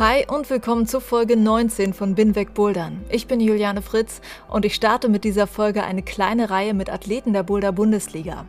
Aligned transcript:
Hi 0.00 0.26
und 0.26 0.50
willkommen 0.50 0.88
zur 0.88 1.00
Folge 1.00 1.36
19 1.36 1.94
von 1.94 2.16
Bin 2.16 2.34
weg 2.34 2.52
Bouldern. 2.52 3.04
Ich 3.10 3.28
bin 3.28 3.38
Juliane 3.38 3.80
Fritz 3.80 4.20
und 4.48 4.64
ich 4.64 4.74
starte 4.74 5.08
mit 5.08 5.22
dieser 5.22 5.46
Folge 5.46 5.84
eine 5.84 6.02
kleine 6.02 6.50
Reihe 6.50 6.74
mit 6.74 6.90
Athleten 6.90 7.32
der 7.32 7.44
Boulder 7.44 7.70
Bundesliga. 7.70 8.44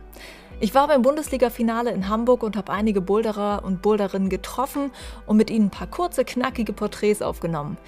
Ich 0.58 0.74
war 0.74 0.88
beim 0.88 1.02
Bundesliga-Finale 1.02 1.92
in 1.92 2.08
Hamburg 2.08 2.42
und 2.42 2.56
habe 2.56 2.72
einige 2.72 3.00
Boulderer 3.00 3.62
und 3.64 3.80
Boulderinnen 3.80 4.28
getroffen 4.28 4.90
und 5.26 5.36
mit 5.36 5.48
ihnen 5.48 5.66
ein 5.66 5.70
paar 5.70 5.86
kurze, 5.86 6.24
knackige 6.24 6.72
Porträts 6.72 7.22
aufgenommen. 7.22 7.78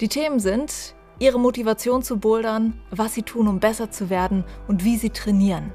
Die 0.00 0.08
Themen 0.08 0.40
sind 0.40 0.94
ihre 1.18 1.38
Motivation 1.38 2.02
zu 2.02 2.16
bouldern, 2.16 2.80
was 2.90 3.12
sie 3.12 3.24
tun, 3.24 3.46
um 3.46 3.60
besser 3.60 3.90
zu 3.90 4.08
werden 4.08 4.42
und 4.68 4.84
wie 4.84 4.96
sie 4.96 5.10
trainieren. 5.10 5.70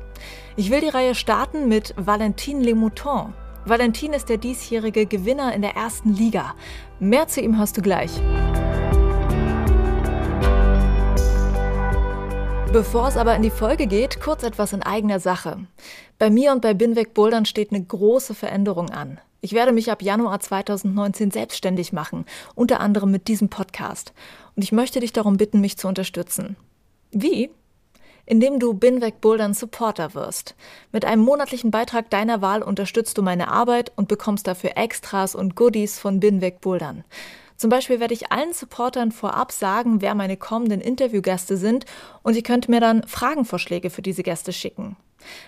Ich 0.56 0.72
will 0.72 0.82
die 0.82 0.90
Reihe 0.90 1.14
starten 1.14 1.68
mit 1.68 1.94
Valentin 1.98 2.62
Lemouton. 2.62 3.36
Valentin 3.70 4.14
ist 4.14 4.30
der 4.30 4.38
diesjährige 4.38 5.06
Gewinner 5.06 5.54
in 5.54 5.62
der 5.62 5.76
ersten 5.76 6.14
Liga. 6.14 6.56
Mehr 7.00 7.28
zu 7.28 7.42
ihm 7.42 7.58
hast 7.58 7.78
du 7.78 7.82
gleich. 7.82 8.12
Bevor 12.72 13.08
es 13.08 13.18
aber 13.18 13.36
in 13.36 13.42
die 13.42 13.50
Folge 13.50 13.88
geht, 13.88 14.22
kurz 14.22 14.44
etwas 14.44 14.72
in 14.72 14.84
eigener 14.84 15.20
Sache. 15.20 15.58
Bei 16.18 16.30
mir 16.30 16.54
und 16.54 16.62
bei 16.62 16.74
Binweg 16.74 17.14
Bouldern 17.14 17.46
steht 17.46 17.72
eine 17.72 17.84
große 17.84 18.36
Veränderung 18.36 18.90
an. 18.90 19.20
Ich 19.42 19.54
werde 19.54 19.74
mich 19.74 19.92
ab 19.92 20.02
Januar 20.02 20.40
2019 20.40 21.32
selbstständig 21.32 21.92
machen, 21.92 22.26
unter 22.56 22.80
anderem 22.80 23.12
mit 23.12 23.28
diesem 23.28 23.50
Podcast. 23.50 24.14
Und 24.56 24.64
ich 24.64 24.72
möchte 24.72 25.02
dich 25.02 25.12
darum 25.12 25.38
bitten, 25.38 25.60
mich 25.60 25.78
zu 25.78 25.88
unterstützen. 25.88 26.56
Wie? 27.12 27.50
Indem 28.28 28.60
du 28.60 28.76
Binweg 28.76 29.20
Bouldern 29.20 29.56
Supporter 29.56 30.14
wirst. 30.14 30.56
Mit 30.92 31.04
einem 31.06 31.24
monatlichen 31.24 31.72
Beitrag 31.72 32.12
deiner 32.12 32.42
Wahl 32.42 32.62
unterstützt 32.62 33.18
du 33.18 33.24
meine 33.24 33.48
Arbeit 33.48 33.92
und 33.96 34.08
bekommst 34.08 34.46
dafür 34.46 34.78
Extras 34.78 35.34
und 35.34 35.56
Goodies 35.56 35.98
von 35.98 36.20
Binweg 36.20 36.62
Bouldern. 36.62 37.04
Zum 37.56 37.72
Beispiel 37.72 38.00
werde 38.00 38.14
ich 38.14 38.32
allen 38.32 38.54
Supportern 38.54 39.12
vorab 39.12 39.52
sagen, 39.52 40.02
wer 40.02 40.14
meine 40.14 40.38
kommenden 40.38 40.80
Interviewgäste 40.80 41.58
sind 41.58 41.86
und 42.22 42.36
ihr 42.36 42.44
könnt 42.44 42.70
mir 42.70 42.80
dann 42.80 43.02
Fragenvorschläge 43.08 43.90
für 43.90 44.04
diese 44.04 44.22
Gäste 44.22 44.54
schicken. 44.54 44.96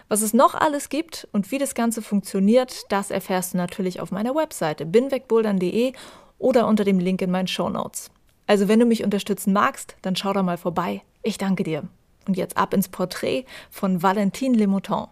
Was 0.07 0.23
es 0.23 0.33
noch 0.33 0.55
alles 0.55 0.89
gibt 0.89 1.27
und 1.31 1.51
wie 1.51 1.59
das 1.59 1.75
Ganze 1.75 2.01
funktioniert, 2.01 2.91
das 2.91 3.11
erfährst 3.11 3.53
du 3.53 3.57
natürlich 3.57 3.99
auf 3.99 4.11
meiner 4.11 4.33
Webseite 4.33 4.87
binwegbouldern.de 4.87 5.93
oder 6.39 6.67
unter 6.67 6.83
dem 6.83 6.97
Link 6.97 7.21
in 7.21 7.29
meinen 7.29 7.47
Show 7.47 7.69
Notes. 7.69 8.09
Also 8.47 8.67
wenn 8.67 8.79
du 8.79 8.87
mich 8.87 9.03
unterstützen 9.03 9.53
magst, 9.53 9.95
dann 10.01 10.15
schau 10.15 10.33
da 10.33 10.41
mal 10.41 10.57
vorbei. 10.57 11.03
Ich 11.21 11.37
danke 11.37 11.63
dir. 11.63 11.83
Und 12.29 12.37
jetzt 12.37 12.57
ab 12.57 12.75
ins 12.75 12.89
Porträt 12.89 13.43
von 13.71 14.03
Valentine 14.03 14.55
Lemouton. 14.55 15.07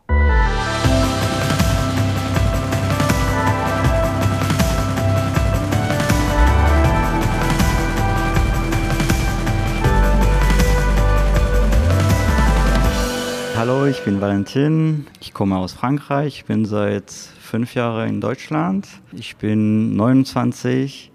Hallo, 13.56 13.88
ich 13.88 14.04
bin 14.04 14.22
Valentin. 14.22 15.08
Ich 15.20 15.34
komme 15.34 15.58
aus 15.58 15.74
Frankreich. 15.74 16.36
Ich 16.36 16.46
bin 16.46 16.66
seit 16.66 17.10
fünf 17.10 17.74
Jahren 17.74 18.10
in 18.10 18.22
Deutschland. 18.22 18.88
Ich 19.12 19.38
bin 19.38 19.96
29, 19.96 21.12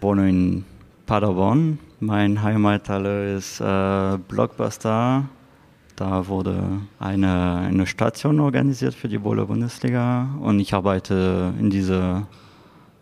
wohne 0.00 0.28
in 0.28 0.64
Paderborn 1.06 1.80
mein 2.00 2.42
Heimathalle 2.42 3.36
ist 3.36 3.60
äh, 3.60 4.18
Blockbuster. 4.28 5.24
Da 5.96 6.28
wurde 6.28 6.82
eine, 6.98 7.56
eine 7.66 7.86
Station 7.86 8.40
organisiert 8.40 8.94
für 8.94 9.08
die 9.08 9.18
Bowler 9.18 9.46
Bundesliga 9.46 10.28
und 10.40 10.60
ich 10.60 10.74
arbeite 10.74 11.54
in 11.58 11.70
dieser 11.70 12.26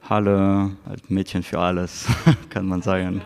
Halle 0.08 0.70
als 0.88 1.08
Mädchen 1.08 1.42
für 1.42 1.58
alles, 1.58 2.06
kann 2.50 2.66
man 2.66 2.82
sagen. 2.82 3.22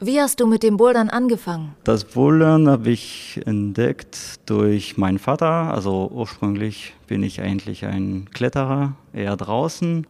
Wie 0.00 0.18
hast 0.20 0.40
du 0.40 0.46
mit 0.46 0.62
dem 0.62 0.76
Bouldern 0.78 1.10
angefangen? 1.10 1.74
Das 1.84 2.04
Bouldern 2.04 2.68
habe 2.68 2.90
ich 2.90 3.40
entdeckt 3.44 4.40
durch 4.46 4.96
meinen 4.96 5.18
Vater. 5.18 5.72
Also 5.74 6.10
ursprünglich 6.10 6.94
bin 7.06 7.22
ich 7.22 7.42
eigentlich 7.42 7.84
ein 7.84 8.28
Kletterer, 8.32 8.94
eher 9.12 9.36
draußen. 9.36 10.06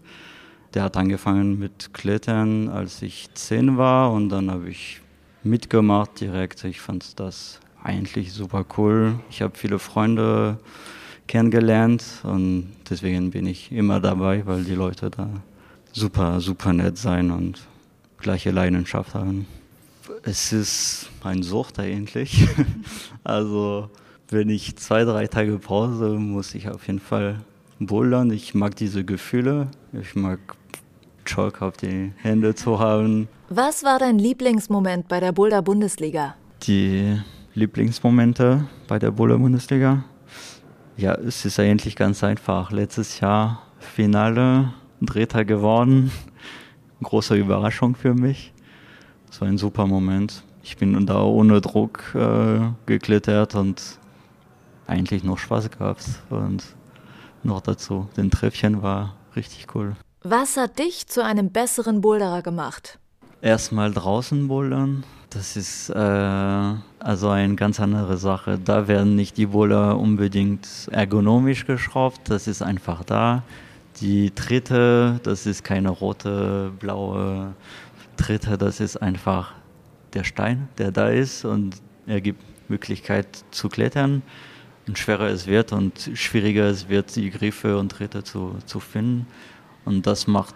Der 0.75 0.84
hat 0.84 0.97
angefangen 0.97 1.58
mit 1.58 1.92
Klettern, 1.92 2.69
als 2.69 3.03
ich 3.03 3.28
zehn 3.34 3.76
war 3.76 4.12
und 4.12 4.28
dann 4.28 4.50
habe 4.50 4.70
ich 4.70 5.00
mitgemacht 5.42 6.20
direkt. 6.20 6.64
Ich 6.64 6.81
fand 6.81 7.19
das 7.19 7.60
eigentlich 7.82 8.32
super 8.32 8.64
cool. 8.76 9.19
Ich 9.30 9.42
habe 9.42 9.56
viele 9.56 9.78
Freunde 9.78 10.59
kennengelernt 11.26 12.04
und 12.22 12.69
deswegen 12.88 13.30
bin 13.30 13.47
ich 13.47 13.72
immer 13.72 14.00
dabei, 14.00 14.47
weil 14.47 14.64
die 14.64 14.75
Leute 14.75 15.10
da 15.10 15.28
super, 15.92 16.41
super 16.41 16.72
nett 16.72 16.98
sein 16.98 17.30
und 17.30 17.60
gleiche 18.19 18.50
Leidenschaft 18.50 19.14
haben. 19.14 19.47
Es 20.22 20.53
ist 20.53 21.09
ein 21.22 21.42
Sucht 21.42 21.78
eigentlich. 21.78 22.47
also 23.25 23.91
wenn 24.28 24.48
ich 24.48 24.76
zwei, 24.76 25.04
drei 25.04 25.26
Tage 25.26 25.59
Pause, 25.59 26.10
muss 26.10 26.54
ich 26.54 26.69
auf 26.69 26.86
jeden 26.86 27.00
Fall 27.00 27.41
bouldern. 27.78 28.30
Ich 28.30 28.54
mag 28.54 28.76
diese 28.76 29.04
Gefühle. 29.04 29.69
Ich 29.92 30.14
mag 30.14 30.38
Chalk 31.30 31.62
auf 31.62 31.76
die 31.76 32.12
Hände 32.16 32.56
zu 32.56 32.80
haben. 32.80 33.28
Was 33.48 33.84
war 33.84 34.00
dein 34.00 34.18
Lieblingsmoment 34.18 35.06
bei 35.06 35.20
der 35.20 35.30
Boulder 35.30 35.62
Bundesliga? 35.62 36.34
Die 36.64 37.20
Lieblingsmomente 37.54 38.66
bei 38.88 38.98
der 38.98 39.12
Boulder 39.12 39.38
Bundesliga? 39.38 40.02
Ja, 40.96 41.14
es 41.14 41.44
ist 41.44 41.60
eigentlich 41.60 41.94
ganz 41.94 42.24
einfach. 42.24 42.72
Letztes 42.72 43.20
Jahr 43.20 43.62
Finale, 43.78 44.72
Dritter 45.00 45.44
geworden. 45.44 46.10
Große 47.02 47.36
Überraschung 47.36 47.94
für 47.94 48.12
mich. 48.12 48.52
Es 49.30 49.41
war 49.41 49.47
ein 49.47 49.56
super 49.56 49.86
Moment. 49.86 50.42
Ich 50.64 50.78
bin 50.78 51.06
da 51.06 51.22
ohne 51.22 51.60
Druck 51.60 52.12
äh, 52.16 52.60
geklettert 52.86 53.54
und 53.54 54.00
eigentlich 54.88 55.22
noch 55.22 55.38
Spaß 55.38 55.70
gehabt. 55.70 56.04
Und 56.28 56.64
noch 57.44 57.60
dazu, 57.60 58.08
den 58.16 58.32
Treffchen 58.32 58.82
war 58.82 59.14
richtig 59.36 59.68
cool. 59.76 59.94
Was 60.22 60.58
hat 60.58 60.78
dich 60.78 61.06
zu 61.06 61.25
einem 61.25 61.50
besseren 61.50 62.03
Boulderer 62.03 62.42
gemacht? 62.42 62.98
Erstmal 63.41 63.91
draußen 63.91 64.48
bouldern. 64.48 65.03
Das 65.31 65.56
ist 65.56 65.88
äh, 65.88 65.94
also 65.94 67.31
eine 67.31 67.54
ganz 67.54 67.81
andere 67.81 68.19
Sache. 68.19 68.59
Da 68.59 68.86
werden 68.86 69.16
nicht 69.16 69.38
die 69.38 69.47
Boulder 69.47 69.97
unbedingt 69.97 70.69
ergonomisch 70.91 71.64
geschraubt. 71.64 72.20
Das 72.25 72.48
ist 72.48 72.60
einfach 72.60 73.03
da. 73.03 73.44
Die 74.03 74.30
Tritte, 74.32 75.20
das 75.22 75.47
ist 75.47 75.64
keine 75.64 75.88
rote, 75.88 76.70
blaue 76.78 77.54
Tritte. 78.19 78.59
Das 78.59 78.80
ist 78.80 78.98
einfach 78.98 79.54
der 80.12 80.25
Stein, 80.25 80.69
der 80.76 80.92
da 80.92 81.09
ist 81.09 81.47
und 81.47 81.76
er 82.06 82.20
gibt 82.20 82.42
Möglichkeit 82.69 83.26
zu 83.53 83.70
klettern. 83.70 84.20
Und 84.86 84.98
schwerer 84.98 85.28
es 85.28 85.47
wird 85.47 85.72
und 85.72 86.10
schwieriger 86.12 86.64
es 86.64 86.91
wird, 86.91 87.16
die 87.16 87.30
Griffe 87.30 87.78
und 87.78 87.91
Tritte 87.91 88.22
zu, 88.22 88.56
zu 88.66 88.80
finden. 88.80 89.26
Und 89.84 90.06
das 90.06 90.26
macht, 90.26 90.54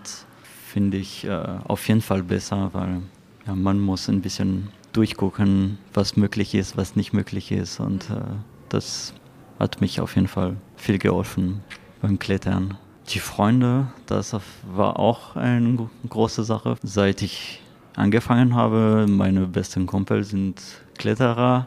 finde 0.66 0.96
ich, 0.96 1.24
äh, 1.24 1.58
auf 1.64 1.86
jeden 1.88 2.00
Fall 2.00 2.22
besser, 2.22 2.70
weil 2.72 3.02
ja, 3.46 3.54
man 3.54 3.80
muss 3.80 4.08
ein 4.08 4.20
bisschen 4.20 4.70
durchgucken, 4.92 5.78
was 5.92 6.16
möglich 6.16 6.54
ist, 6.54 6.76
was 6.76 6.96
nicht 6.96 7.12
möglich 7.12 7.52
ist. 7.52 7.80
Und 7.80 8.10
äh, 8.10 8.20
das 8.68 9.14
hat 9.58 9.80
mich 9.80 10.00
auf 10.00 10.14
jeden 10.14 10.28
Fall 10.28 10.56
viel 10.76 10.98
geholfen 10.98 11.62
beim 12.00 12.18
Klettern. 12.18 12.78
Die 13.08 13.18
Freunde, 13.18 13.88
das 14.06 14.34
war 14.74 14.98
auch 14.98 15.36
eine 15.36 15.88
große 16.08 16.44
Sache. 16.44 16.76
Seit 16.82 17.22
ich 17.22 17.60
angefangen 17.96 18.54
habe, 18.54 19.06
meine 19.08 19.46
besten 19.46 19.86
Kumpel 19.86 20.24
sind 20.24 20.60
Kletterer 20.96 21.66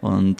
und 0.00 0.38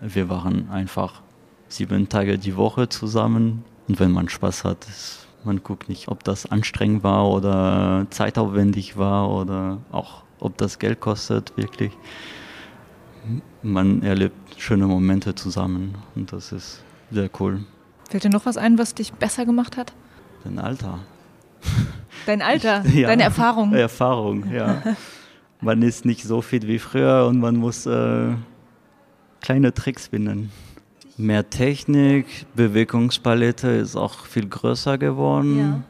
wir 0.00 0.28
waren 0.28 0.68
einfach 0.70 1.22
sieben 1.68 2.08
Tage 2.08 2.38
die 2.38 2.56
Woche 2.56 2.88
zusammen. 2.88 3.64
Und 3.88 3.98
wenn 4.00 4.10
man 4.10 4.28
Spaß 4.28 4.64
hat, 4.64 4.84
ist 4.84 5.25
man 5.46 5.62
guckt 5.62 5.88
nicht, 5.88 6.08
ob 6.08 6.24
das 6.24 6.46
anstrengend 6.46 7.02
war 7.02 7.28
oder 7.30 8.06
zeitaufwendig 8.10 8.96
war 8.96 9.30
oder 9.30 9.78
auch, 9.92 10.22
ob 10.40 10.58
das 10.58 10.78
Geld 10.78 11.00
kostet, 11.00 11.56
wirklich. 11.56 11.92
Man 13.62 14.02
erlebt 14.02 14.36
schöne 14.58 14.86
Momente 14.86 15.34
zusammen 15.34 15.96
und 16.14 16.32
das 16.32 16.52
ist 16.52 16.82
sehr 17.10 17.30
cool. 17.40 17.64
Fällt 18.08 18.24
dir 18.24 18.30
noch 18.30 18.46
was 18.46 18.56
ein, 18.56 18.78
was 18.78 18.94
dich 18.94 19.12
besser 19.12 19.46
gemacht 19.46 19.76
hat? 19.76 19.92
Den 20.44 20.58
Alter. 20.58 21.00
Dein 22.26 22.42
Alter, 22.42 22.86
ja, 22.88 23.08
deine 23.08 23.24
Erfahrung. 23.24 23.72
Erfahrung, 23.72 24.52
ja. 24.52 24.82
man 25.60 25.82
ist 25.82 26.04
nicht 26.04 26.24
so 26.24 26.42
fit 26.42 26.66
wie 26.66 26.78
früher 26.78 27.26
und 27.28 27.40
man 27.40 27.56
muss 27.56 27.86
äh, 27.86 28.34
kleine 29.40 29.74
Tricks 29.74 30.08
finden. 30.08 30.50
Mehr 31.18 31.48
Technik, 31.48 32.26
Bewegungspalette 32.54 33.68
ist 33.68 33.96
auch 33.96 34.26
viel 34.26 34.48
größer 34.48 34.98
geworden. 34.98 35.58
Ja. 35.58 35.82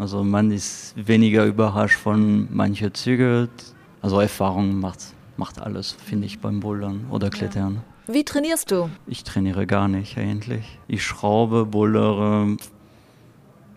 Also 0.00 0.22
man 0.22 0.52
ist 0.52 0.94
weniger 0.96 1.44
überrascht 1.44 1.98
von 1.98 2.46
manchen 2.54 2.94
Zügen. 2.94 3.48
Also 4.00 4.20
Erfahrung 4.20 4.78
macht, 4.78 5.00
macht 5.36 5.60
alles, 5.60 5.92
finde 5.92 6.26
ich, 6.26 6.38
beim 6.38 6.60
Bouldern 6.60 7.06
oder 7.10 7.28
Klettern. 7.28 7.82
Ja. 8.06 8.14
Wie 8.14 8.24
trainierst 8.24 8.70
du? 8.70 8.88
Ich 9.06 9.24
trainiere 9.24 9.66
gar 9.66 9.88
nicht 9.88 10.16
eigentlich. 10.16 10.78
Ich 10.88 11.04
schraube, 11.04 11.66
bouldere, 11.66 12.56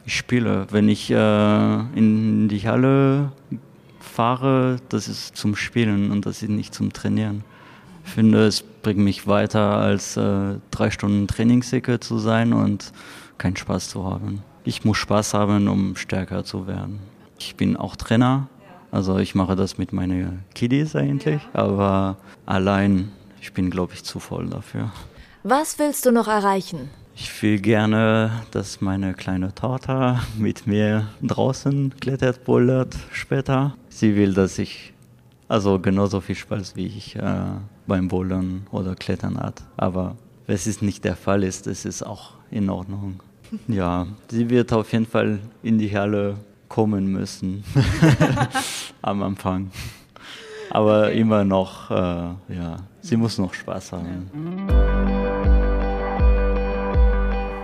ich 0.05 0.15
spiele. 0.15 0.67
Wenn 0.69 0.87
ich 0.87 1.09
äh, 1.11 1.79
in 1.95 2.47
die 2.47 2.67
Halle 2.67 3.31
fahre, 3.99 4.77
das 4.89 5.07
ist 5.07 5.35
zum 5.35 5.55
Spielen 5.55 6.11
und 6.11 6.25
das 6.25 6.43
ist 6.43 6.49
nicht 6.49 6.73
zum 6.73 6.93
Trainieren. 6.93 7.43
Ich 8.05 8.11
finde, 8.11 8.45
es 8.45 8.63
bringt 8.85 8.99
mich 8.99 9.25
weiter, 9.25 9.77
als 9.77 10.15
äh, 10.15 10.59
drei 10.69 10.91
Stunden 10.91 11.25
Trainingssäcke 11.25 11.99
zu 11.99 12.19
sein 12.19 12.53
und 12.53 12.91
keinen 13.39 13.55
Spaß 13.55 13.89
zu 13.89 14.05
haben. 14.05 14.43
Ich 14.63 14.85
muss 14.85 14.97
Spaß 14.97 15.33
haben, 15.33 15.67
um 15.67 15.95
stärker 15.95 16.43
zu 16.43 16.67
werden. 16.67 16.99
Ich 17.39 17.55
bin 17.55 17.77
auch 17.77 17.95
Trainer, 17.95 18.47
also 18.91 19.17
ich 19.17 19.33
mache 19.33 19.55
das 19.55 19.79
mit 19.79 19.91
meinen 19.91 20.43
Kiddies 20.53 20.95
eigentlich, 20.95 21.41
aber 21.53 22.17
allein, 22.45 23.11
ich 23.41 23.53
bin, 23.53 23.71
glaube 23.71 23.93
ich, 23.95 24.03
zu 24.03 24.19
voll 24.19 24.45
dafür. 24.51 24.91
Was 25.41 25.79
willst 25.79 26.05
du 26.05 26.11
noch 26.11 26.27
erreichen? 26.27 26.91
Ich 27.15 27.41
will 27.41 27.59
gerne, 27.59 28.43
dass 28.51 28.81
meine 28.81 29.15
kleine 29.15 29.55
Tochter 29.55 30.21
mit 30.37 30.67
mir 30.67 31.07
draußen 31.23 31.95
klettert, 31.99 32.45
bouldert 32.45 32.95
später. 33.11 33.75
Sie 33.89 34.15
will, 34.15 34.35
dass 34.35 34.59
ich 34.59 34.93
also 35.47 35.79
genauso 35.79 36.21
viel 36.21 36.35
Spaß 36.35 36.75
wie 36.75 36.85
ich 36.85 37.15
äh, 37.15 37.21
beim 37.87 38.07
Bouldern 38.07 38.67
oder 38.71 38.95
Klettern 38.95 39.37
hat. 39.37 39.63
Aber 39.77 40.15
wenn 40.47 40.55
es 40.55 40.81
nicht 40.81 41.03
der 41.03 41.15
Fall 41.15 41.43
ist, 41.43 41.67
ist 41.67 41.85
es 41.85 42.03
auch 42.03 42.33
in 42.51 42.69
Ordnung. 42.69 43.19
Ja, 43.67 44.07
sie 44.27 44.49
wird 44.49 44.73
auf 44.73 44.91
jeden 44.91 45.05
Fall 45.05 45.37
in 45.61 45.77
die 45.77 45.95
Halle 45.95 46.35
kommen 46.67 47.05
müssen 47.05 47.63
am 49.03 49.21
Anfang. 49.21 49.69
Aber 50.71 51.03
okay. 51.03 51.19
immer 51.19 51.43
noch, 51.43 51.91
äh, 51.91 51.93
ja, 51.93 52.77
sie 53.01 53.15
muss 53.15 53.37
noch 53.37 53.53
Spaß 53.53 53.93
haben. 53.93 54.84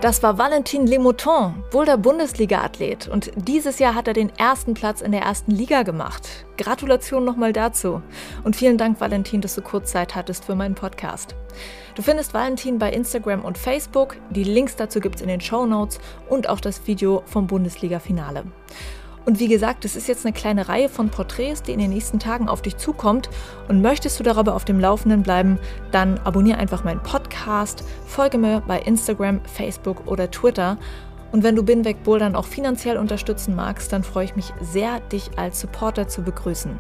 Das 0.02 0.24
war 0.24 0.40
Valentin 0.40 0.88
Lemouton, 0.88 1.64
Boulder 1.70 1.96
Bundesliga-Athlet. 1.96 3.08
Und 3.08 3.30
dieses 3.36 3.78
Jahr 3.78 3.94
hat 3.94 4.08
er 4.08 4.16
den 4.16 4.36
ersten 4.36 4.74
Platz 4.74 5.02
in 5.02 5.12
der 5.12 5.22
ersten 5.22 5.52
Liga 5.52 5.84
gemacht. 5.84 6.28
Gratulation 6.58 7.24
nochmal 7.24 7.54
dazu. 7.54 8.02
Und 8.44 8.56
vielen 8.56 8.80
Dank, 8.80 9.00
Valentin, 9.00 9.42
dass 9.42 9.54
du 9.54 9.62
kurz 9.62 9.92
Zeit 9.92 10.16
hattest 10.16 10.46
für 10.46 10.56
meinen 10.56 10.74
Podcast. 10.74 11.36
Du 11.94 12.02
findest 12.02 12.34
Valentin 12.34 12.80
bei 12.80 12.92
Instagram 12.92 13.46
und 13.46 13.60
Facebook. 13.60 14.18
Die 14.32 14.44
Links 14.44 14.76
dazu 14.76 15.00
gibt 15.02 15.18
es 15.18 15.22
in 15.22 15.28
den 15.28 15.40
Show 15.40 15.68
Notes 15.68 16.00
und 16.30 16.50
auch 16.50 16.62
das 16.62 16.88
Video 16.88 17.22
vom 17.28 17.46
Bundesliga-Finale. 17.46 18.46
Und 19.26 19.40
wie 19.40 19.48
gesagt, 19.48 19.86
es 19.86 19.96
ist 19.96 20.08
jetzt 20.08 20.26
eine 20.26 20.34
kleine 20.34 20.68
Reihe 20.68 20.90
von 20.90 21.10
Porträts, 21.10 21.62
die 21.62 21.74
in 21.74 21.80
den 21.80 21.92
nächsten 21.92 22.18
Tagen 22.18 22.50
auf 22.50 22.64
dich 22.64 22.78
zukommt. 22.78 23.30
Und 23.68 23.84
möchtest 23.84 24.20
du 24.20 24.24
darüber 24.24 24.56
auf 24.56 24.66
dem 24.66 24.80
Laufenden 24.80 25.22
bleiben, 25.22 25.60
dann 25.92 26.18
abonniere 26.24 26.58
einfach 26.58 26.84
meinen 26.84 27.04
Podcast, 27.42 27.84
folge 28.06 28.38
mir 28.38 28.62
bei 28.68 28.80
Instagram, 28.80 29.42
Facebook 29.46 30.06
oder 30.06 30.30
Twitter. 30.30 30.78
Und 31.32 31.44
wenn 31.44 31.56
du 31.56 31.64
Binweg 31.64 32.04
Bouldern 32.04 32.36
auch 32.36 32.46
finanziell 32.46 32.98
unterstützen 32.98 33.56
magst, 33.56 33.92
dann 33.92 34.04
freue 34.04 34.26
ich 34.26 34.36
mich 34.36 34.54
sehr, 34.62 35.00
dich 35.00 35.32
als 35.38 35.60
Supporter 35.60 36.08
zu 36.08 36.22
begrüßen. 36.22 36.78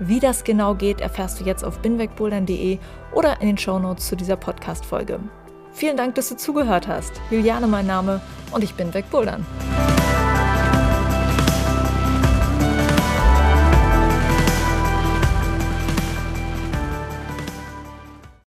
Wie 0.00 0.18
das 0.18 0.44
genau 0.44 0.74
geht, 0.74 1.02
erfährst 1.02 1.40
du 1.40 1.44
jetzt 1.44 1.62
auf 1.62 1.80
binwegbouldern.de 1.80 2.78
oder 3.12 3.40
in 3.42 3.48
den 3.48 3.58
Shownotes 3.58 4.06
zu 4.06 4.16
dieser 4.16 4.36
Podcast-Folge. 4.36 5.20
Vielen 5.72 5.98
Dank, 5.98 6.14
dass 6.14 6.30
du 6.30 6.36
zugehört 6.36 6.88
hast. 6.88 7.12
Juliane 7.30 7.66
mein 7.66 7.86
Name 7.86 8.22
und 8.52 8.64
ich 8.64 8.74
bin 8.74 8.94
Wegbouldern. 8.94 9.44